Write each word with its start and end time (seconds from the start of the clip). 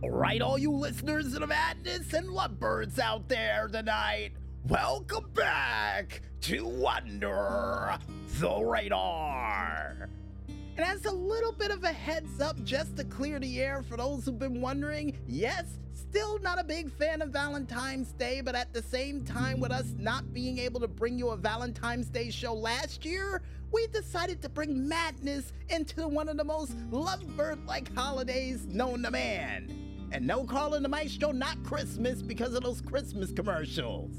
All 0.00 0.10
right, 0.10 0.40
all 0.40 0.58
you 0.58 0.70
listeners 0.70 1.34
of 1.34 1.48
Madness 1.48 2.12
and 2.12 2.28
Lovebirds 2.28 3.00
out 3.00 3.28
there 3.28 3.66
tonight, 3.66 4.30
welcome 4.68 5.28
back 5.34 6.22
to 6.42 6.86
Under 6.86 7.98
the 8.38 8.60
Radar. 8.60 10.08
And 10.46 10.86
as 10.86 11.04
a 11.06 11.10
little 11.10 11.50
bit 11.50 11.72
of 11.72 11.82
a 11.82 11.90
heads 11.90 12.40
up, 12.40 12.62
just 12.62 12.96
to 12.98 13.02
clear 13.02 13.40
the 13.40 13.60
air 13.60 13.82
for 13.82 13.96
those 13.96 14.24
who've 14.24 14.38
been 14.38 14.60
wondering, 14.60 15.18
yes, 15.26 15.64
still 15.92 16.38
not 16.38 16.60
a 16.60 16.64
big 16.64 16.92
fan 16.92 17.20
of 17.20 17.30
Valentine's 17.30 18.12
Day, 18.12 18.40
but 18.40 18.54
at 18.54 18.72
the 18.72 18.82
same 18.84 19.24
time, 19.24 19.58
with 19.58 19.72
us 19.72 19.94
not 19.98 20.32
being 20.32 20.58
able 20.58 20.78
to 20.78 20.86
bring 20.86 21.18
you 21.18 21.30
a 21.30 21.36
Valentine's 21.36 22.08
Day 22.08 22.30
show 22.30 22.54
last 22.54 23.04
year, 23.04 23.42
we 23.72 23.88
decided 23.88 24.42
to 24.42 24.48
bring 24.48 24.86
madness 24.86 25.52
into 25.70 26.06
one 26.06 26.28
of 26.28 26.36
the 26.36 26.44
most 26.44 26.78
lovebird 26.92 27.66
like 27.66 27.92
holidays 27.96 28.64
known 28.64 29.02
to 29.02 29.10
man. 29.10 29.87
And 30.10 30.26
no 30.26 30.44
calling 30.44 30.82
the 30.82 30.88
maestro 30.88 31.32
not 31.32 31.62
Christmas 31.64 32.22
because 32.22 32.54
of 32.54 32.62
those 32.62 32.80
Christmas 32.80 33.30
commercials. 33.30 34.14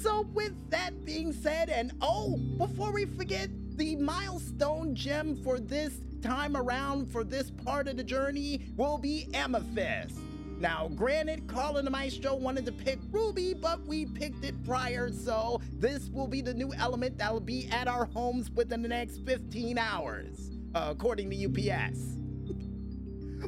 So, 0.00 0.22
with 0.32 0.54
that 0.70 1.04
being 1.04 1.34
said, 1.34 1.68
and 1.68 1.92
oh, 2.00 2.38
before 2.56 2.92
we 2.92 3.04
forget, 3.04 3.50
the 3.76 3.94
milestone 3.96 4.94
gem 4.94 5.36
for 5.42 5.60
this 5.60 6.00
time 6.22 6.56
around 6.56 7.12
for 7.12 7.22
this 7.22 7.50
part 7.50 7.86
of 7.86 7.98
the 7.98 8.04
journey 8.04 8.68
will 8.76 8.96
be 8.96 9.28
Amethyst. 9.34 10.18
Now, 10.58 10.88
granted, 10.94 11.46
Carl 11.46 11.76
and 11.76 11.86
the 11.86 11.90
Maestro 11.90 12.34
wanted 12.34 12.64
to 12.64 12.72
pick 12.72 12.98
Ruby, 13.10 13.52
but 13.52 13.84
we 13.86 14.06
picked 14.06 14.42
it 14.42 14.54
prior, 14.64 15.12
so 15.12 15.60
this 15.74 16.08
will 16.08 16.26
be 16.26 16.40
the 16.40 16.54
new 16.54 16.72
element 16.72 17.18
that 17.18 17.30
will 17.30 17.40
be 17.40 17.68
at 17.68 17.86
our 17.86 18.06
homes 18.06 18.50
within 18.50 18.80
the 18.80 18.88
next 18.88 19.18
15 19.26 19.76
hours, 19.76 20.50
uh, 20.74 20.88
according 20.90 21.28
to 21.30 21.44
UPS. 21.44 22.16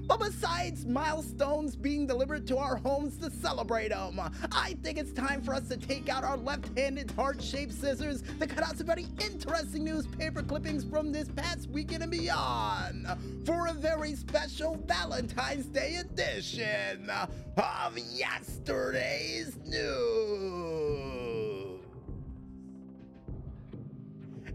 But 0.06 0.20
besides 0.20 0.84
milestones 0.86 1.76
being 1.76 2.06
delivered 2.06 2.46
to 2.48 2.58
our 2.58 2.76
homes 2.76 3.16
to 3.18 3.30
celebrate 3.30 3.88
them, 3.88 4.20
I 4.52 4.76
think 4.82 4.98
it's 4.98 5.12
time 5.12 5.42
for 5.42 5.54
us 5.54 5.68
to 5.68 5.76
take 5.76 6.08
out 6.08 6.24
our 6.24 6.36
left-handed 6.36 7.10
heart-shaped 7.12 7.72
scissors 7.72 8.22
to 8.40 8.46
cut 8.46 8.64
out 8.64 8.76
some 8.76 8.86
very 8.86 9.06
interesting 9.20 9.84
newspaper 9.84 10.42
clippings 10.42 10.84
from 10.84 11.12
this 11.12 11.28
past 11.28 11.68
weekend 11.70 12.02
and 12.02 12.12
beyond 12.12 13.06
for 13.44 13.68
a 13.68 13.72
very 13.72 14.14
special 14.14 14.76
Valentine's 14.86 15.66
Day 15.66 15.96
edition 15.96 17.10
of 17.56 17.98
yesterday's 18.12 19.56
news. 19.66 21.08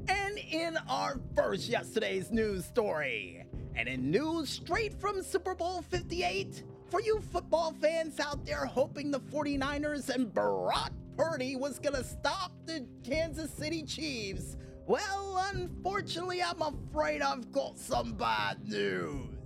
And 0.08 0.38
in 0.38 0.78
our 0.90 1.20
first 1.36 1.70
yesterday's 1.70 2.32
news 2.32 2.66
story, 2.66 3.46
and 3.76 3.88
in 3.88 4.12
news 4.12 4.50
straight 4.50 4.94
from 5.00 5.22
Super 5.22 5.56
Bowl 5.56 5.82
58, 5.90 6.64
for 6.90 7.02
you 7.02 7.22
football 7.32 7.74
fans 7.82 8.20
out 8.20 8.46
there 8.46 8.66
hoping 8.66 9.12
the 9.12 9.20
49ers 9.20 10.10
and 10.10 10.34
Brock 10.34 10.92
Purdy 11.18 11.56
was 11.56 11.80
going 11.80 11.96
to 11.96 12.04
stop 12.04 12.52
the 12.66 12.86
Kansas 13.04 13.52
City 13.52 13.84
Chiefs, 13.84 14.58
well, 14.86 15.44
unfortunately, 15.54 16.42
I'm 16.42 16.62
afraid 16.62 17.22
I've 17.22 17.52
got 17.52 17.78
some 17.78 18.14
bad 18.14 18.68
news 18.68 19.43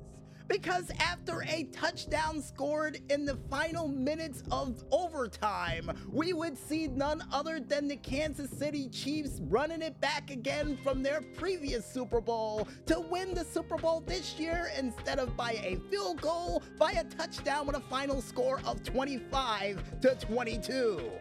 because 0.47 0.91
after 0.99 1.43
a 1.43 1.63
touchdown 1.65 2.41
scored 2.41 2.99
in 3.09 3.25
the 3.25 3.35
final 3.49 3.87
minutes 3.87 4.43
of 4.51 4.83
overtime, 4.91 5.91
we 6.11 6.33
would 6.33 6.57
see 6.57 6.87
none 6.87 7.23
other 7.31 7.59
than 7.59 7.87
the 7.87 7.97
Kansas 7.97 8.49
City 8.49 8.89
Chiefs 8.89 9.41
running 9.49 9.81
it 9.81 9.99
back 9.99 10.31
again 10.31 10.77
from 10.83 11.03
their 11.03 11.21
previous 11.35 11.85
Super 11.85 12.21
Bowl 12.21 12.67
to 12.85 12.99
win 12.99 13.33
the 13.33 13.43
Super 13.45 13.77
Bowl 13.77 14.01
this 14.05 14.39
year 14.39 14.71
instead 14.77 15.19
of 15.19 15.35
by 15.35 15.53
a 15.63 15.77
field 15.89 16.21
goal 16.21 16.63
by 16.77 16.91
a 16.91 17.03
touchdown 17.03 17.67
with 17.67 17.75
a 17.75 17.81
final 17.81 18.21
score 18.21 18.61
of 18.65 18.83
25 18.83 19.99
to 20.01 20.15
22. 20.15 21.11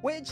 Which 0.00 0.30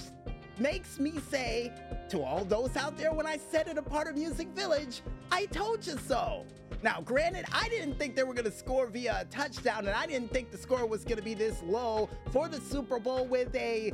makes 0.58 0.98
me 0.98 1.12
say 1.30 1.72
to 2.08 2.22
all 2.22 2.44
those 2.44 2.76
out 2.76 2.96
there 2.96 3.12
when 3.12 3.26
I 3.26 3.36
said 3.36 3.68
it 3.68 3.78
a 3.78 3.82
part 3.82 4.08
of 4.08 4.16
Music 4.16 4.48
Village, 4.48 5.02
I 5.30 5.46
told 5.46 5.86
you 5.86 5.98
so. 6.06 6.44
Now, 6.82 7.00
granted, 7.00 7.46
I 7.52 7.68
didn't 7.68 7.98
think 7.98 8.16
they 8.16 8.22
were 8.22 8.34
going 8.34 8.50
to 8.50 8.56
score 8.56 8.86
via 8.86 9.20
a 9.22 9.24
touchdown, 9.24 9.86
and 9.86 9.96
I 9.96 10.06
didn't 10.06 10.32
think 10.32 10.50
the 10.50 10.58
score 10.58 10.86
was 10.86 11.04
going 11.04 11.16
to 11.16 11.22
be 11.22 11.34
this 11.34 11.62
low 11.62 12.08
for 12.30 12.48
the 12.48 12.60
Super 12.60 12.98
Bowl 12.98 13.26
with 13.26 13.54
a 13.54 13.92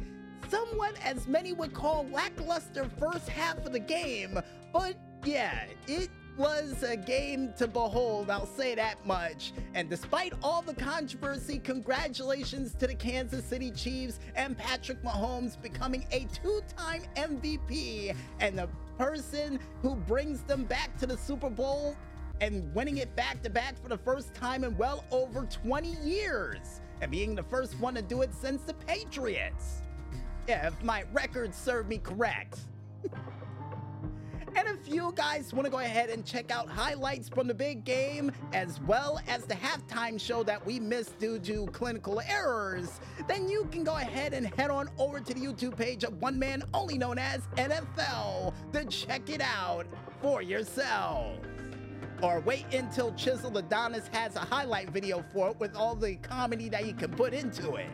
somewhat, 0.49 0.95
as 1.03 1.27
many 1.27 1.53
would 1.53 1.73
call, 1.73 2.07
lackluster 2.13 2.89
first 2.99 3.29
half 3.29 3.59
of 3.65 3.73
the 3.73 3.79
game. 3.79 4.39
But 4.73 4.97
yeah, 5.25 5.67
it 5.87 6.11
was 6.37 6.83
a 6.83 6.97
game 6.97 7.53
to 7.59 7.69
behold, 7.69 8.31
I'll 8.31 8.47
say 8.47 8.75
that 8.75 9.05
much. 9.07 9.53
And 9.75 9.89
despite 9.89 10.33
all 10.43 10.63
the 10.63 10.75
controversy, 10.75 11.59
congratulations 11.59 12.75
to 12.77 12.87
the 12.87 12.95
Kansas 12.95 13.45
City 13.45 13.71
Chiefs 13.71 14.19
and 14.35 14.57
Patrick 14.57 15.03
Mahomes 15.03 15.61
becoming 15.61 16.07
a 16.11 16.27
two 16.43 16.63
time 16.77 17.03
MVP 17.17 18.15
and 18.41 18.59
the 18.59 18.69
person 18.99 19.59
who 19.81 19.97
brings 19.97 20.43
them 20.43 20.65
back 20.65 20.97
to 20.99 21.07
the 21.07 21.17
Super 21.17 21.51
Bowl 21.51 21.97
and 22.41 22.75
winning 22.75 22.99
it 22.99 23.15
back 23.15 23.43
to 23.43 23.51
back 23.51 23.81
for 23.83 23.89
the 23.89 23.99
first 23.99 24.35
time 24.35 24.65
in 24.65 24.77
well 24.77 25.05
over 25.11 25.45
20 25.47 25.97
years, 26.03 26.81
and 27.01 27.11
being 27.11 27.35
the 27.35 27.43
first 27.43 27.79
one 27.79 27.95
to 27.95 28.03
do 28.03 28.23
it 28.23 28.35
since 28.35 28.63
the 28.63 28.75
Patriots. 28.75 29.83
Yeah, 30.49 30.67
if 30.67 30.83
my 30.83 31.05
records 31.13 31.57
serve 31.57 31.89
me 31.89 31.99
correct. 31.99 32.61
And 34.55 34.69
if 34.69 34.93
you 34.93 35.13
guys 35.15 35.55
want 35.55 35.65
to 35.65 35.71
go 35.71 35.79
ahead 35.79 36.11
and 36.11 36.25
check 36.25 36.51
out 36.51 36.69
highlights 36.69 37.29
from 37.29 37.49
the 37.49 37.55
big 37.55 37.85
game, 37.85 38.33
as 38.53 38.81
well 38.83 39.21
as 39.27 39.45
the 39.45 39.55
halftime 39.55 40.21
show 40.21 40.43
that 40.43 40.65
we 40.65 40.79
missed 40.79 41.19
due 41.19 41.39
to 41.41 41.67
clinical 41.69 42.21
errors, 42.29 43.01
then 43.29 43.49
you 43.49 43.67
can 43.71 43.85
go 43.85 43.97
ahead 43.97 44.35
and 44.35 44.47
head 44.55 44.71
on 44.71 44.91
over 44.99 45.21
to 45.21 45.35
the 45.35 45.41
YouTube 45.41 45.77
page 45.77 46.05
of 46.05 46.21
one 46.21 46.39
man 46.39 46.63
only 46.75 46.99
known 46.99 47.19
as 47.19 47.43
NFL 47.57 48.53
to 48.73 48.85
check 48.87 49.31
it 49.31 49.41
out 49.41 49.87
for 50.21 50.43
yourself 50.43 51.39
or 52.23 52.41
wait 52.41 52.65
until 52.73 53.13
Chisel 53.15 53.57
Adonis 53.59 54.09
has 54.13 54.37
a 54.37 54.41
highlight 54.41 54.91
video 54.91 55.25
for 55.33 55.51
it 55.51 55.59
with 55.59 55.75
all 55.75 55.97
the 55.97 56.15
comedy 56.17 56.69
that 56.69 56.87
you 56.87 56.95
can 56.95 57.11
put 57.11 57.35
into 57.35 57.75
it. 57.75 57.91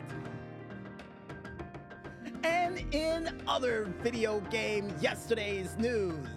And 2.43 2.83
in 2.93 3.41
other 3.47 3.87
video 4.01 4.39
game 4.51 4.93
yesterday's 5.01 5.77
news, 5.77 6.27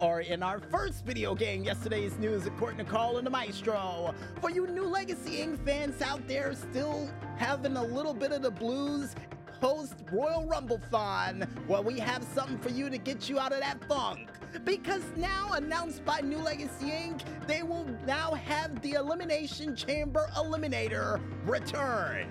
or 0.00 0.20
in 0.20 0.42
our 0.42 0.60
first 0.60 1.04
video 1.06 1.34
game 1.34 1.64
yesterday's 1.64 2.18
news, 2.18 2.46
according 2.46 2.78
to 2.78 2.84
Carl 2.84 3.16
and 3.16 3.26
the 3.26 3.30
Maestro, 3.30 4.14
for 4.40 4.50
you 4.50 4.66
New 4.66 4.84
Legacy 4.84 5.38
Inc. 5.38 5.64
fans 5.64 6.02
out 6.02 6.26
there 6.28 6.52
still 6.54 7.10
having 7.36 7.76
a 7.76 7.82
little 7.82 8.12
bit 8.12 8.32
of 8.32 8.42
the 8.42 8.50
blues 8.50 9.14
post 9.60 9.94
Royal 10.12 10.46
Rumble 10.46 10.80
Fun, 10.90 11.48
well, 11.66 11.82
we 11.82 11.98
have 11.98 12.22
something 12.34 12.58
for 12.58 12.68
you 12.68 12.90
to 12.90 12.98
get 12.98 13.28
you 13.28 13.38
out 13.38 13.52
of 13.52 13.60
that 13.60 13.82
funk. 13.88 14.28
Because 14.64 15.02
now, 15.16 15.52
announced 15.54 16.04
by 16.04 16.20
New 16.20 16.38
Legacy 16.38 16.86
Inc., 16.86 17.22
they 17.46 17.62
will 17.62 17.86
now 18.06 18.34
have 18.34 18.80
the 18.82 18.92
Elimination 18.92 19.74
Chamber 19.74 20.28
Eliminator 20.36 21.20
return. 21.46 22.28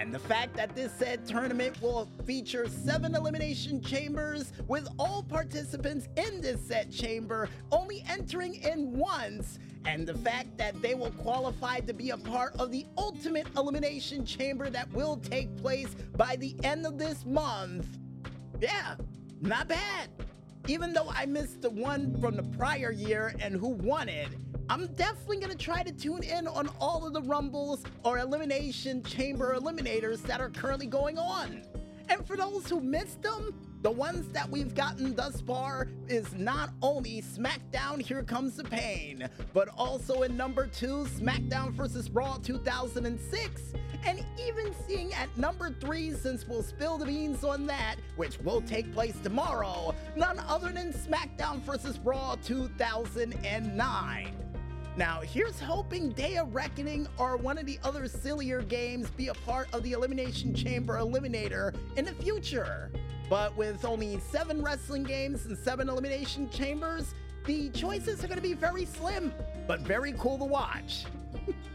And 0.00 0.12
the 0.12 0.18
fact 0.18 0.54
that 0.56 0.74
this 0.74 0.92
said 0.92 1.26
tournament 1.26 1.80
will 1.80 2.08
feature 2.26 2.68
seven 2.68 3.14
elimination 3.14 3.80
chambers 3.80 4.52
with 4.66 4.88
all 4.98 5.22
participants 5.22 6.08
in 6.16 6.40
this 6.40 6.60
set 6.60 6.90
chamber 6.90 7.48
only 7.70 8.04
entering 8.08 8.56
in 8.56 8.98
once, 8.98 9.58
and 9.86 10.06
the 10.06 10.14
fact 10.14 10.56
that 10.58 10.80
they 10.82 10.94
will 10.94 11.12
qualify 11.12 11.80
to 11.80 11.92
be 11.92 12.10
a 12.10 12.16
part 12.16 12.54
of 12.58 12.70
the 12.70 12.86
ultimate 12.98 13.46
elimination 13.56 14.24
chamber 14.26 14.68
that 14.70 14.92
will 14.92 15.16
take 15.16 15.56
place 15.56 15.94
by 16.16 16.36
the 16.36 16.54
end 16.64 16.86
of 16.86 16.98
this 16.98 17.24
month. 17.24 17.98
Yeah, 18.60 18.96
not 19.40 19.68
bad. 19.68 20.08
Even 20.66 20.92
though 20.92 21.10
I 21.10 21.26
missed 21.26 21.60
the 21.60 21.70
one 21.70 22.18
from 22.20 22.36
the 22.36 22.42
prior 22.42 22.90
year 22.90 23.34
and 23.40 23.54
who 23.54 23.68
won 23.68 24.08
it, 24.08 24.28
I'm 24.70 24.86
definitely 24.94 25.38
gonna 25.38 25.54
try 25.54 25.82
to 25.82 25.92
tune 25.92 26.22
in 26.22 26.46
on 26.46 26.68
all 26.80 27.06
of 27.06 27.12
the 27.12 27.20
rumbles 27.22 27.82
or 28.02 28.18
elimination 28.18 29.02
chamber 29.02 29.54
eliminators 29.58 30.22
that 30.22 30.40
are 30.40 30.48
currently 30.48 30.86
going 30.86 31.18
on. 31.18 31.62
And 32.08 32.26
for 32.26 32.36
those 32.36 32.68
who 32.68 32.80
missed 32.80 33.22
them, 33.22 33.54
the 33.82 33.90
ones 33.90 34.32
that 34.32 34.48
we've 34.48 34.74
gotten 34.74 35.14
thus 35.14 35.42
far 35.42 35.88
is 36.08 36.32
not 36.32 36.70
only 36.80 37.20
SmackDown 37.20 38.00
Here 38.00 38.22
Comes 38.22 38.56
the 38.56 38.64
Pain, 38.64 39.28
but 39.52 39.68
also 39.76 40.22
in 40.22 40.34
number 40.34 40.66
two, 40.66 41.06
SmackDown 41.18 41.72
vs. 41.72 42.10
Raw 42.10 42.38
2006, 42.38 43.62
and 44.06 44.24
even 44.40 44.74
seeing 44.86 45.12
at 45.12 45.36
number 45.36 45.70
three, 45.70 46.12
since 46.12 46.46
we'll 46.46 46.62
spill 46.62 46.96
the 46.96 47.04
beans 47.04 47.44
on 47.44 47.66
that, 47.66 47.96
which 48.16 48.38
will 48.38 48.62
take 48.62 48.90
place 48.94 49.18
tomorrow, 49.22 49.94
none 50.16 50.38
other 50.40 50.70
than 50.70 50.90
SmackDown 50.90 51.60
vs. 51.60 51.98
Raw 51.98 52.36
2009. 52.36 54.43
Now, 54.96 55.22
here's 55.22 55.58
hoping 55.58 56.10
Day 56.10 56.36
of 56.36 56.54
Reckoning 56.54 57.08
or 57.18 57.36
one 57.36 57.58
of 57.58 57.66
the 57.66 57.80
other 57.82 58.06
sillier 58.06 58.62
games 58.62 59.10
be 59.10 59.26
a 59.26 59.34
part 59.34 59.66
of 59.72 59.82
the 59.82 59.90
Elimination 59.90 60.54
Chamber 60.54 60.98
Eliminator 60.98 61.74
in 61.96 62.04
the 62.04 62.12
future. 62.12 62.92
But 63.28 63.56
with 63.56 63.84
only 63.84 64.20
seven 64.20 64.62
wrestling 64.62 65.02
games 65.02 65.46
and 65.46 65.58
seven 65.58 65.88
Elimination 65.88 66.48
Chambers, 66.48 67.12
the 67.44 67.70
choices 67.70 68.22
are 68.22 68.28
going 68.28 68.36
to 68.36 68.42
be 68.42 68.54
very 68.54 68.84
slim, 68.84 69.32
but 69.66 69.80
very 69.80 70.12
cool 70.12 70.38
to 70.38 70.44
watch. 70.44 71.06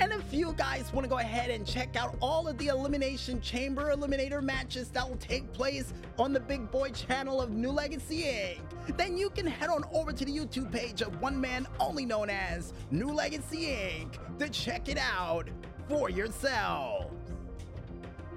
And 0.00 0.12
if 0.12 0.32
you 0.32 0.54
guys 0.56 0.92
want 0.92 1.04
to 1.04 1.08
go 1.08 1.18
ahead 1.18 1.50
and 1.50 1.66
check 1.66 1.96
out 1.96 2.16
all 2.20 2.46
of 2.46 2.56
the 2.58 2.68
Elimination 2.68 3.40
Chamber 3.40 3.92
Eliminator 3.92 4.40
matches 4.40 4.90
that 4.90 5.08
will 5.08 5.16
take 5.16 5.52
place 5.52 5.92
on 6.20 6.32
the 6.32 6.38
Big 6.38 6.70
Boy 6.70 6.90
channel 6.90 7.42
of 7.42 7.50
New 7.50 7.72
Legacy 7.72 8.22
Inc., 8.22 8.96
then 8.96 9.18
you 9.18 9.28
can 9.30 9.44
head 9.44 9.70
on 9.70 9.82
over 9.92 10.12
to 10.12 10.24
the 10.24 10.32
YouTube 10.32 10.70
page 10.70 11.02
of 11.02 11.20
one 11.20 11.40
man 11.40 11.66
only 11.80 12.06
known 12.06 12.30
as 12.30 12.74
New 12.92 13.08
Legacy 13.08 13.66
Inc. 13.66 14.38
to 14.38 14.48
check 14.48 14.88
it 14.88 14.98
out 14.98 15.48
for 15.88 16.08
yourselves. 16.08 17.12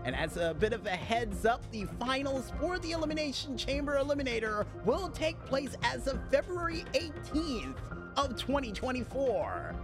And 0.03 0.15
as 0.15 0.37
a 0.37 0.55
bit 0.55 0.73
of 0.73 0.87
a 0.87 0.89
heads 0.89 1.45
up, 1.45 1.69
the 1.71 1.85
finals 1.99 2.51
for 2.59 2.79
the 2.79 2.91
Elimination 2.91 3.55
Chamber 3.55 4.01
Eliminator 4.03 4.65
will 4.83 5.09
take 5.09 5.39
place 5.45 5.75
as 5.83 6.07
of 6.07 6.19
February 6.31 6.85
18th 6.93 7.75
of 8.17 8.35
2024. 8.35 9.75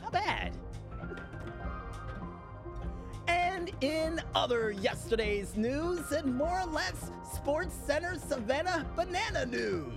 Not 0.00 0.12
bad. 0.12 0.56
And 3.62 3.70
in 3.80 4.20
other 4.34 4.72
yesterday's 4.72 5.56
news 5.56 6.10
and 6.10 6.34
more 6.34 6.62
or 6.62 6.66
less 6.66 7.12
Sports 7.32 7.72
Center 7.86 8.18
Savannah 8.18 8.84
Banana 8.96 9.46
news. 9.46 9.92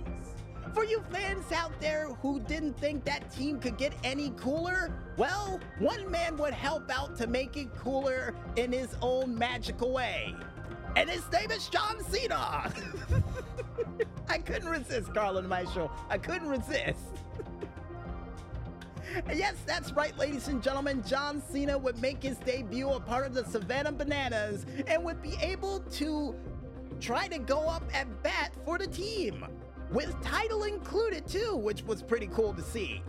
For 0.72 0.84
you 0.84 1.02
fans 1.10 1.50
out 1.50 1.72
there 1.80 2.06
who 2.22 2.38
didn't 2.38 2.78
think 2.78 3.04
that 3.06 3.28
team 3.32 3.58
could 3.58 3.76
get 3.76 3.92
any 4.04 4.30
cooler, 4.36 4.92
well, 5.16 5.58
one 5.80 6.08
man 6.08 6.36
would 6.36 6.52
help 6.52 6.88
out 6.92 7.16
to 7.16 7.26
make 7.26 7.56
it 7.56 7.74
cooler 7.74 8.36
in 8.54 8.70
his 8.70 8.94
own 9.02 9.36
magical 9.36 9.90
way. 9.90 10.32
And 10.94 11.10
his 11.10 11.28
name 11.32 11.50
is 11.50 11.68
John 11.68 12.04
Cena. 12.04 12.72
I 14.28 14.38
couldn't 14.38 14.68
resist, 14.68 15.12
Carlin 15.12 15.48
Maestro. 15.48 15.90
I 16.08 16.18
couldn't 16.18 16.48
resist. 16.48 17.00
yes, 19.34 19.54
that's 19.66 19.92
right, 19.92 20.16
ladies 20.18 20.48
and 20.48 20.62
gentlemen. 20.62 21.02
John 21.06 21.42
Cena 21.50 21.76
would 21.76 22.00
make 22.00 22.22
his 22.22 22.38
debut 22.38 22.90
a 22.90 23.00
part 23.00 23.26
of 23.26 23.34
the 23.34 23.44
Savannah 23.44 23.92
Bananas 23.92 24.66
and 24.86 25.04
would 25.04 25.22
be 25.22 25.36
able 25.40 25.80
to 25.80 26.34
try 27.00 27.28
to 27.28 27.38
go 27.38 27.60
up 27.60 27.84
at 27.92 28.22
bat 28.22 28.52
for 28.64 28.78
the 28.78 28.86
team 28.86 29.44
with 29.90 30.20
title 30.22 30.64
included 30.64 31.26
too, 31.26 31.56
which 31.56 31.82
was 31.84 32.02
pretty 32.02 32.26
cool 32.28 32.52
to 32.54 32.62
see. 32.62 33.02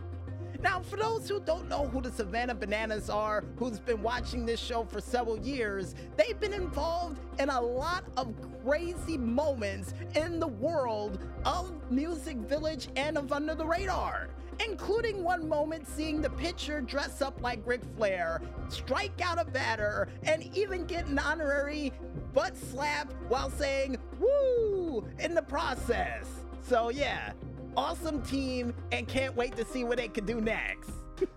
Now, 0.62 0.82
for 0.82 0.98
those 0.98 1.30
who 1.30 1.40
don't 1.40 1.70
know 1.70 1.88
who 1.88 2.02
the 2.02 2.12
Savannah 2.12 2.56
Bananas 2.56 3.10
are, 3.12 3.44
who's 3.58 3.80
been 3.80 4.02
watching 4.02 4.46
this 4.46 4.60
show 4.60 4.86
for 4.86 5.00
several 5.00 5.38
years, 5.38 5.94
they've 6.16 6.40
been 6.40 6.54
involved 6.54 7.20
in 7.40 7.50
a 7.50 7.62
lot 7.62 8.06
of 8.18 8.34
crazy 8.64 9.18
moments 9.18 9.94
in 10.16 10.40
the 10.40 10.48
world 10.48 11.20
of 11.46 11.72
Music 11.92 12.38
Village 12.38 12.88
and 12.96 13.18
of 13.18 13.32
Under 13.32 13.54
the 13.54 13.66
Radar 13.66 14.30
including 14.66 15.24
one 15.24 15.48
moment 15.48 15.88
seeing 15.88 16.22
the 16.22 16.30
pitcher 16.30 16.82
dress 16.82 17.22
up 17.22 17.42
like 17.42 17.60
Ric 17.66 17.82
Flair, 17.96 18.42
strike 18.70 19.22
out 19.24 19.40
a 19.40 19.46
batter, 19.46 20.08
and 20.24 20.56
even 20.56 20.86
get 20.86 21.08
an 21.08 21.20
honorary 21.20 21.92
butt 22.34 22.58
slap 22.58 23.12
while 23.28 23.50
saying 23.50 23.98
woo 24.20 25.08
in 25.20 25.34
the 25.34 25.42
process. 25.42 26.28
So, 26.62 26.90
yeah, 26.90 27.32
awesome 27.76 28.22
team, 28.24 28.74
and 28.92 29.08
can't 29.08 29.36
wait 29.36 29.56
to 29.58 29.66
see 29.66 29.84
what 29.84 29.98
they 29.98 30.08
can 30.08 30.26
do 30.26 30.42
next. 30.42 30.92
and 31.20 31.30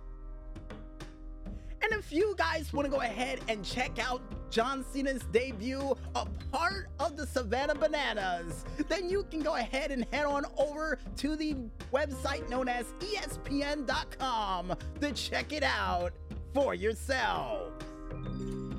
if 1.93 2.13
you 2.13 2.35
guys 2.37 2.73
want 2.73 2.87
to 2.87 2.91
go 2.91 3.01
ahead 3.01 3.41
and 3.49 3.65
check 3.65 3.99
out 3.99 4.23
John 4.50 4.85
Cena's 4.93 5.23
debut, 5.31 5.97
a 6.17 6.26
part 6.50 6.88
of 6.99 7.17
the 7.17 7.26
Savannah 7.26 7.76
Bananas, 7.76 8.64
then 8.88 9.08
you 9.08 9.25
can 9.31 9.41
go 9.41 9.55
ahead 9.55 9.93
and 9.93 10.05
head 10.12 10.26
on 10.26 10.44
over 10.58 10.99
to 11.19 11.37
the 11.37 11.56
website 11.93 12.49
known 12.49 12.69
as 12.69 12.87
ESPN.com 12.99 14.75
to 15.00 15.12
check 15.12 15.52
it 15.52 15.62
out 15.62 16.12
for 16.52 16.75
yourself. 16.75 17.73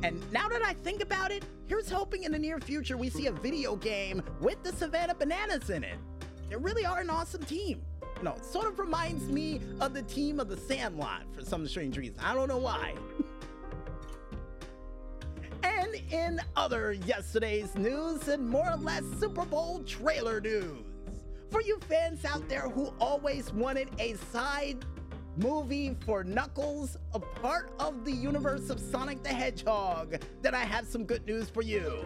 And 0.04 0.20
now 0.34 0.50
that 0.50 0.62
I 0.62 0.74
think 0.74 1.02
about 1.02 1.32
it, 1.32 1.46
here's 1.68 1.90
hoping 1.90 2.24
in 2.24 2.34
the 2.34 2.40
near 2.40 2.60
future 2.60 2.98
we 2.98 3.10
see 3.10 3.28
a 3.28 3.32
video 3.32 3.78
game 3.78 4.22
with 4.42 4.62
the 4.64 4.74
Savannah 4.74 5.16
Bananas 5.16 5.70
in 5.70 5.86
it. 5.86 5.98
They 6.50 6.58
really 6.58 6.86
are 6.86 7.00
an 7.00 7.10
awesome 7.10 7.44
team. 7.44 7.82
You 8.18 8.24
know, 8.24 8.36
sort 8.42 8.68
of 8.68 8.78
reminds 8.78 9.24
me 9.30 9.62
of 9.80 9.94
the 9.94 10.02
team 10.02 10.40
of 10.40 10.50
the 10.50 10.58
Sandlot 10.58 11.24
for 11.34 11.46
some 11.46 11.66
strange 11.66 11.98
reason. 11.98 12.20
I 12.20 12.34
don't 12.34 12.50
know 12.50 12.58
why. 12.58 12.94
And 15.94 16.12
in 16.12 16.40
other 16.56 16.94
yesterday's 16.94 17.76
news 17.76 18.28
and 18.28 18.48
more 18.48 18.70
or 18.72 18.78
less 18.78 19.04
Super 19.20 19.46
Bowl 19.46 19.84
trailer 19.84 20.40
news, 20.40 20.86
for 21.50 21.62
you 21.62 21.80
fans 21.90 22.24
out 22.24 22.48
there 22.48 22.70
who 22.70 22.94
always 23.00 23.52
wanted 23.54 23.90
a 24.00 24.16
side 24.32 24.86
movie 25.38 25.98
for 26.06 26.24
Knuckles, 26.24 26.98
a 27.14 27.20
part 27.20 27.72
of 27.80 28.06
the 28.06 28.12
universe 28.12 28.70
of 28.70 28.80
Sonic 28.80 29.24
the 29.24 29.30
Hedgehog, 29.30 30.22
then 30.42 30.56
I 30.56 30.64
have 30.64 30.88
some 30.88 31.06
good 31.06 31.26
news 31.26 31.50
for 31.50 31.62
you 31.62 32.06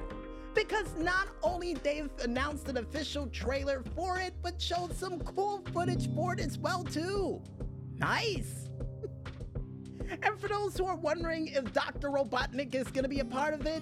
because 0.54 0.88
not 0.98 1.28
only 1.44 1.74
they've 1.74 2.10
announced 2.24 2.70
an 2.70 2.78
official 2.78 3.28
trailer 3.28 3.84
for 3.96 4.20
it, 4.20 4.34
but 4.42 4.60
showed 4.62 4.96
some 4.96 5.20
cool 5.20 5.62
footage 5.74 6.14
for 6.16 6.34
it 6.34 6.40
as 6.40 6.58
well 6.58 6.84
too. 6.84 7.42
Nice. 7.98 8.65
And 10.10 10.40
for 10.40 10.48
those 10.48 10.78
who 10.78 10.86
are 10.86 10.96
wondering 10.96 11.48
if 11.48 11.74
Dr. 11.74 12.10
Robotnik 12.10 12.76
is 12.76 12.88
going 12.88 13.04
to 13.04 13.10
be 13.10 13.20
a 13.20 13.26
part 13.26 13.54
of 13.54 13.66
it, 13.66 13.82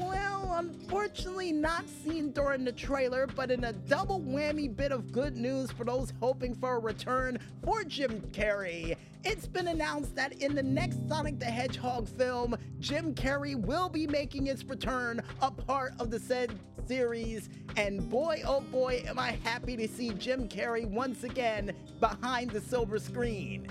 well, 0.00 0.54
unfortunately 0.56 1.52
not 1.52 1.84
seen 1.88 2.30
during 2.30 2.64
the 2.64 2.72
trailer, 2.72 3.26
but 3.26 3.50
in 3.50 3.64
a 3.64 3.72
double 3.72 4.20
whammy 4.20 4.74
bit 4.74 4.92
of 4.92 5.10
good 5.12 5.36
news 5.36 5.72
for 5.72 5.84
those 5.84 6.12
hoping 6.20 6.54
for 6.54 6.76
a 6.76 6.78
return 6.78 7.38
for 7.64 7.82
Jim 7.84 8.20
Carrey. 8.32 8.96
It's 9.24 9.48
been 9.48 9.68
announced 9.68 10.14
that 10.14 10.34
in 10.34 10.54
the 10.54 10.62
next 10.62 11.00
Sonic 11.08 11.40
the 11.40 11.46
Hedgehog 11.46 12.08
film, 12.08 12.56
Jim 12.78 13.14
Carrey 13.14 13.56
will 13.56 13.88
be 13.88 14.06
making 14.06 14.46
his 14.46 14.64
return, 14.64 15.20
a 15.42 15.50
part 15.50 15.94
of 15.98 16.10
the 16.10 16.20
said 16.20 16.52
series. 16.86 17.48
And 17.76 18.08
boy, 18.08 18.42
oh 18.46 18.60
boy, 18.60 19.02
am 19.06 19.18
I 19.18 19.32
happy 19.42 19.76
to 19.76 19.88
see 19.88 20.10
Jim 20.10 20.48
Carrey 20.48 20.86
once 20.86 21.24
again 21.24 21.72
behind 22.00 22.50
the 22.50 22.60
silver 22.60 22.98
screen. 22.98 23.66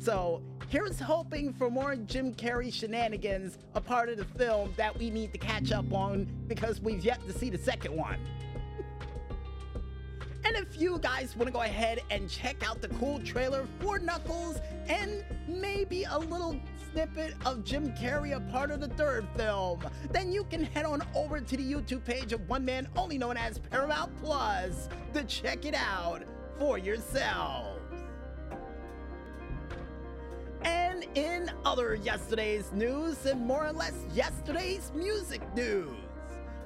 So, 0.00 0.42
Here's 0.70 1.00
hoping 1.00 1.52
for 1.52 1.68
more 1.68 1.96
Jim 1.96 2.32
Carrey 2.32 2.72
shenanigans, 2.72 3.58
a 3.74 3.80
part 3.80 4.08
of 4.08 4.18
the 4.18 4.24
film 4.24 4.72
that 4.76 4.96
we 4.96 5.10
need 5.10 5.32
to 5.32 5.38
catch 5.38 5.72
up 5.72 5.92
on 5.92 6.28
because 6.46 6.80
we've 6.80 7.04
yet 7.04 7.18
to 7.26 7.36
see 7.36 7.50
the 7.50 7.58
second 7.58 7.96
one. 7.96 8.18
And 10.42 10.56
if 10.56 10.80
you 10.80 10.98
guys 10.98 11.36
want 11.36 11.48
to 11.48 11.52
go 11.52 11.62
ahead 11.62 12.00
and 12.10 12.28
check 12.28 12.66
out 12.68 12.80
the 12.80 12.88
cool 12.88 13.20
trailer 13.20 13.66
for 13.78 13.98
Knuckles 13.98 14.58
and 14.88 15.24
maybe 15.46 16.04
a 16.04 16.18
little 16.18 16.56
snippet 16.90 17.34
of 17.44 17.62
Jim 17.62 17.92
Carrey, 17.94 18.34
a 18.34 18.40
part 18.50 18.70
of 18.70 18.80
the 18.80 18.88
third 18.88 19.28
film, 19.36 19.80
then 20.10 20.32
you 20.32 20.44
can 20.44 20.64
head 20.64 20.86
on 20.86 21.02
over 21.14 21.40
to 21.40 21.56
the 21.56 21.62
YouTube 21.62 22.04
page 22.04 22.32
of 22.32 22.48
one 22.48 22.64
man 22.64 22.88
only 22.96 23.18
known 23.18 23.36
as 23.36 23.58
Paramount 23.58 24.16
Plus 24.22 24.88
to 25.14 25.22
check 25.24 25.64
it 25.66 25.74
out 25.74 26.22
for 26.58 26.78
yourself. 26.78 27.69
In 31.14 31.50
other 31.64 31.94
yesterday's 31.94 32.72
news, 32.72 33.26
and 33.26 33.40
more 33.40 33.66
or 33.66 33.72
less 33.72 33.94
yesterday's 34.14 34.92
music 34.94 35.42
news, 35.54 35.96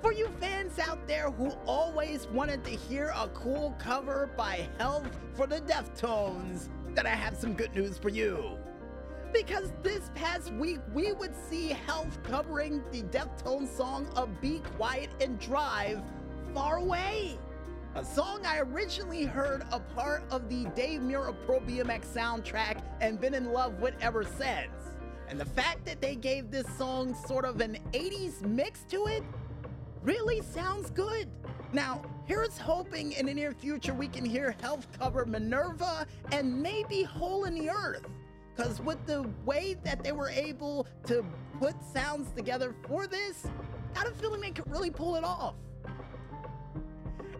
for 0.02 0.12
you 0.12 0.28
fans 0.40 0.78
out 0.78 1.06
there 1.06 1.30
who 1.30 1.50
always 1.66 2.26
wanted 2.26 2.64
to 2.64 2.70
hear 2.70 3.12
a 3.16 3.28
cool 3.28 3.74
cover 3.78 4.30
by 4.36 4.68
Health 4.78 5.08
for 5.34 5.46
the 5.46 5.60
Deftones, 5.60 6.68
then 6.94 7.06
I 7.06 7.10
have 7.10 7.36
some 7.36 7.54
good 7.54 7.74
news 7.74 7.96
for 7.96 8.10
you. 8.10 8.58
Because 9.32 9.72
this 9.82 10.10
past 10.14 10.52
week, 10.52 10.80
we 10.92 11.12
would 11.12 11.34
see 11.48 11.68
Health 11.68 12.22
covering 12.22 12.82
the 12.92 13.02
Deftones 13.02 13.74
song 13.74 14.06
of 14.14 14.40
Be 14.40 14.60
Quiet 14.76 15.10
and 15.20 15.38
Drive 15.38 16.02
Far 16.52 16.76
Away 16.76 17.38
a 17.96 18.04
song 18.04 18.44
I 18.44 18.58
originally 18.58 19.24
heard 19.24 19.64
a 19.70 19.78
part 19.78 20.24
of 20.30 20.48
the 20.48 20.64
Dave 20.74 21.00
Mirra 21.00 21.32
Pro 21.46 21.60
BMX 21.60 22.06
soundtrack 22.06 22.82
and 23.00 23.20
been 23.20 23.34
in 23.34 23.52
love 23.52 23.80
with 23.80 23.94
ever 24.00 24.24
since. 24.24 24.72
And 25.28 25.38
the 25.38 25.44
fact 25.44 25.84
that 25.86 26.00
they 26.00 26.16
gave 26.16 26.50
this 26.50 26.66
song 26.76 27.14
sort 27.26 27.44
of 27.44 27.60
an 27.60 27.78
80s 27.92 28.42
mix 28.42 28.82
to 28.88 29.06
it 29.06 29.22
really 30.02 30.42
sounds 30.42 30.90
good. 30.90 31.28
Now, 31.72 32.02
here's 32.26 32.58
hoping 32.58 33.12
in 33.12 33.26
the 33.26 33.34
near 33.34 33.52
future 33.52 33.94
we 33.94 34.08
can 34.08 34.24
hear 34.24 34.56
Health 34.60 34.88
cover 34.98 35.24
Minerva 35.24 36.04
and 36.32 36.60
maybe 36.60 37.04
Hole 37.04 37.44
in 37.44 37.54
the 37.54 37.70
Earth. 37.70 38.06
Because 38.56 38.80
with 38.80 39.04
the 39.06 39.28
way 39.44 39.76
that 39.84 40.02
they 40.02 40.12
were 40.12 40.30
able 40.30 40.88
to 41.06 41.24
put 41.60 41.74
sounds 41.92 42.32
together 42.32 42.74
for 42.88 43.06
this, 43.06 43.46
I 43.94 44.02
got 44.02 44.12
a 44.12 44.14
feeling 44.16 44.40
they 44.40 44.50
could 44.50 44.68
really 44.70 44.90
pull 44.90 45.14
it 45.14 45.24
off. 45.24 45.54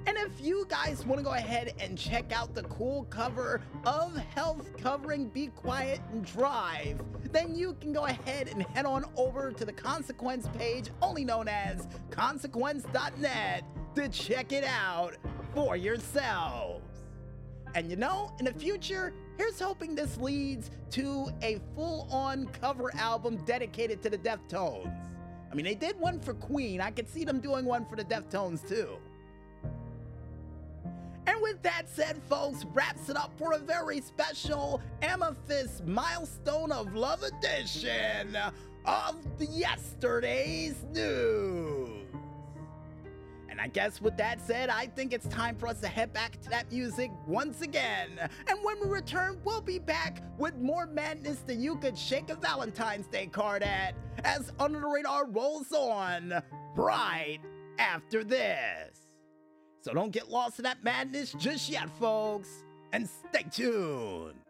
And 0.07 0.19
if 0.19 0.41
you 0.41 0.67
guys 0.69 1.05
want 1.07 1.19
to 1.19 1.25
go 1.25 1.33
ahead 1.33 1.73
and 1.81 1.97
check 1.97 2.33
out 2.33 2.55
the 2.55 2.65
cool 2.65 3.05
cover 3.05 3.61
of 3.87 4.17
Health 4.17 4.77
covering 4.77 5.29
Be 5.29 5.47
Quiet 5.49 6.01
and 6.13 6.25
Drive, 6.25 7.01
then 7.33 7.55
you 7.55 7.75
can 7.81 7.93
go 7.93 8.05
ahead 8.05 8.49
and 8.49 8.63
head 8.63 8.85
on 8.85 9.05
over 9.17 9.51
to 9.53 9.65
the 9.65 9.73
Consequence 9.73 10.49
page, 10.59 10.91
only 11.01 11.25
known 11.25 11.49
as 11.49 11.89
consequence.net, 12.11 13.65
to 13.95 14.09
check 14.09 14.53
it 14.53 14.65
out 14.65 15.17
for 15.55 15.77
yourselves. 15.77 16.83
And 17.75 17.91
you 17.91 17.97
know, 17.97 18.33
in 18.39 18.45
the 18.45 18.53
future, 18.53 19.13
Here's 19.37 19.61
hoping 19.61 19.97
this 19.97 20.17
leads 20.17 20.71
to 20.91 21.29
a 21.43 21.61
full 21.75 22.07
on 22.11 22.47
cover 22.61 22.95
album 22.95 23.37
dedicated 23.45 24.01
to 24.03 24.11
the 24.11 24.19
Deftones. 24.19 24.95
I 25.51 25.55
mean, 25.55 25.65
they 25.65 25.75
did 25.75 25.99
one 25.99 26.21
for 26.21 26.35
Queen. 26.35 26.81
I 26.81 26.93
could 26.93 27.09
see 27.09 27.25
them 27.25 27.41
doing 27.41 27.65
one 27.65 27.85
for 27.85 27.97
the 27.97 28.05
Deftones 28.05 28.67
too. 28.67 28.97
With 31.45 31.61
that 31.61 31.91
said, 31.93 32.23
folks, 32.27 32.65
wraps 32.73 33.11
it 33.11 33.19
up 33.19 33.31
for 33.37 33.53
a 33.53 33.59
very 33.59 34.01
special 34.01 34.81
Amethyst 35.03 35.85
Milestone 35.85 36.73
of 36.73 36.95
Love 36.95 37.23
edition 37.23 38.35
of 38.87 39.17
yesterday's 39.39 40.87
news. 40.95 42.07
And 43.51 43.61
I 43.61 43.67
guess 43.67 44.01
with 44.01 44.17
that 44.17 44.41
said, 44.41 44.71
I 44.71 44.87
think 44.87 45.13
it's 45.13 45.29
time 45.29 45.55
for 45.57 45.69
us 45.69 45.83
to 45.83 45.87
head 45.87 46.15
back 46.15 46.41
to 46.41 46.49
that 46.49 46.73
music 46.73 47.11
once 47.27 47.61
again. 47.61 48.19
And 48.49 48.59
when 48.63 48.81
we 48.81 48.87
return, 48.87 49.39
we'll 49.45 49.61
be 49.61 49.79
back 49.79 50.23
with 50.39 50.57
more 50.57 50.87
madness 50.87 51.41
than 51.41 51.61
you 51.61 51.77
could 51.77 51.99
shake 51.99 52.31
a 52.31 52.37
Valentine's 52.37 53.07
Day 53.07 53.27
card 53.27 53.63
at 53.63 53.95
as 54.25 54.51
Under 54.59 54.81
the 54.81 54.87
Radar 54.87 55.27
rolls 55.27 55.73
on 55.73 56.43
right 56.75 57.41
after 57.79 58.25
this. 58.25 59.04
So 59.85 59.93
don't 59.93 60.13
get 60.13 60.31
lost 60.31 60.59
in 60.59 60.63
that 60.63 60.83
madness 60.83 61.35
just 61.35 61.69
yet, 61.69 61.91
folks, 62.01 62.65
and 62.95 63.07
stay 63.07 63.45
tuned. 63.51 64.44